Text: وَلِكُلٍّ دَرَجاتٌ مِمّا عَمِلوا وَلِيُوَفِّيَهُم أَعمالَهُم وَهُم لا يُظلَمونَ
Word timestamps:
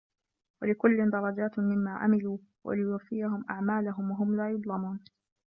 وَلِكُلٍّ 0.61 1.09
دَرَجاتٌ 1.11 1.59
مِمّا 1.59 1.91
عَمِلوا 1.91 2.37
وَلِيُوَفِّيَهُم 2.63 3.45
أَعمالَهُم 3.49 4.11
وَهُم 4.11 4.35
لا 4.35 4.51
يُظلَمونَ 4.51 4.99